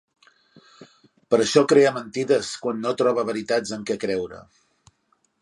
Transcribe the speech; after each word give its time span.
Per 1.33 1.39
això 1.43 1.63
crea 1.73 1.91
mentides 1.99 2.49
quan 2.65 2.81
no 2.87 2.95
troba 3.03 3.27
veritats 3.31 3.77
en 3.79 3.87
què 3.93 4.01
creure. 4.07 4.43